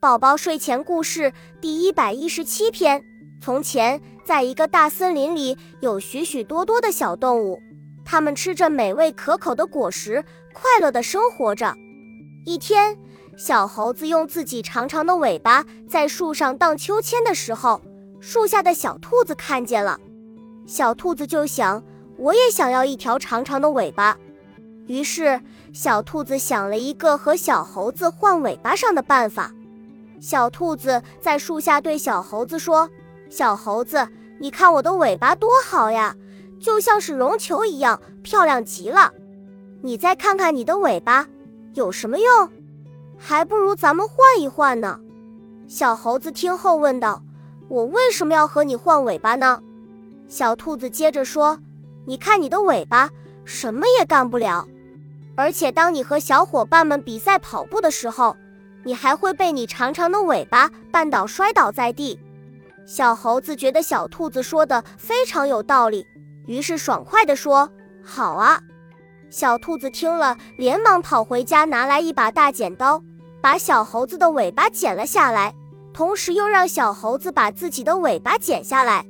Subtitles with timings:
[0.00, 1.30] 宝宝睡前故事
[1.60, 3.04] 第一百一十七篇：
[3.38, 7.60] 从前，在一个大森林里，有许许多多的小动物，
[8.02, 10.24] 它们吃着美味可口的果实，
[10.54, 11.74] 快乐地生活着。
[12.46, 12.96] 一天，
[13.36, 17.82] 小猴子用自己长长的尾巴在树上荡秋千的时候，
[18.20, 20.00] 树下的小兔子看见了。
[20.66, 21.84] 小兔子就想：
[22.16, 24.16] 我也想要一条长长的尾巴。
[24.86, 25.38] 于是，
[25.74, 29.52] 小兔子想了一个和小猴子换尾巴上的办法。
[30.20, 32.88] 小兔子在树下对小猴子说
[33.30, 34.06] ：“小猴子，
[34.38, 36.14] 你看我的尾巴多好呀，
[36.60, 39.10] 就像是绒球一样，漂亮极了。
[39.80, 41.26] 你再看看你的尾巴，
[41.72, 42.50] 有什么用？
[43.16, 45.00] 还不如咱们换一换呢。”
[45.66, 47.22] 小猴子听后问道
[47.68, 49.62] ：“我为什么要和你换尾巴呢？”
[50.28, 51.58] 小兔子接着说
[52.04, 53.08] ：“你看你的尾巴，
[53.46, 54.68] 什么也干不了，
[55.34, 58.36] 而且当你和小伙伴们比赛跑步的时候。”
[58.82, 62.18] 你还会被你长长的尾巴绊倒，摔倒在地。
[62.86, 66.06] 小猴子觉得小兔子说的非常有道理，
[66.46, 67.70] 于是爽快地说
[68.02, 68.60] ：“好啊！”
[69.30, 73.00] 小兔子听了，连忙跑回家，拿来一把大剪刀，
[73.40, 75.54] 把小猴子的尾巴剪了下来，
[75.92, 79.06] 同时又让小猴子把自己的尾巴剪下来。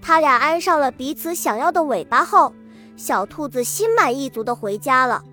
[0.00, 2.52] 他俩安上了彼此想要的尾巴后，
[2.96, 5.24] 小兔子心满意足地回家了。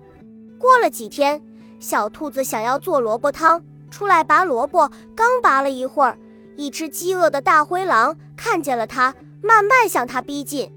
[0.58, 1.40] 过了几天。
[1.78, 6.18] 小兔子想要做萝卜汤，出来拔萝卜，刚拔了一会儿，
[6.56, 10.72] 一只饥饿的大灰狼看见了它，慢慢向它逼近。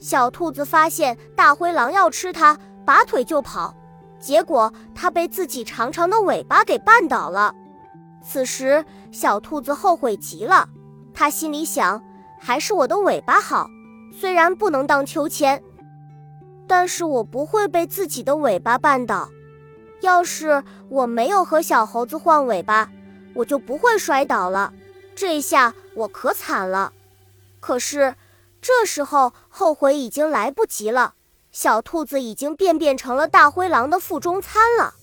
[0.00, 3.74] 小兔子发现大灰狼要吃它，拔腿就跑，
[4.20, 7.54] 结果它被自己长长的尾巴给绊倒了。
[8.22, 10.68] 此时，小兔子后悔极了，
[11.12, 12.00] 它心里想：
[12.38, 13.68] 还是我的尾巴好，
[14.12, 15.62] 虽然不能荡秋千，
[16.66, 19.28] 但是我不会被自己的尾巴绊倒。
[20.00, 22.90] 要是我没有和小猴子换尾巴，
[23.34, 24.72] 我就不会摔倒了。
[25.14, 26.92] 这下我可惨了。
[27.60, 28.14] 可是
[28.60, 31.14] 这时候后悔已经来不及了，
[31.50, 34.94] 小兔子已经变变成了大灰狼的腹中餐了。